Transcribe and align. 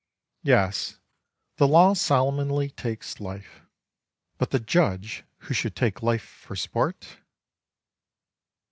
Yes; 0.41 0.97
the 1.57 1.67
law 1.67 1.93
solemnly 1.93 2.71
takes 2.71 3.19
life, 3.19 3.61
but 4.39 4.49
the 4.49 4.59
judge 4.59 5.23
who 5.41 5.53
should 5.53 5.75
take 5.75 6.01
life 6.01 6.23
for 6.25 6.55
sport 6.55 7.19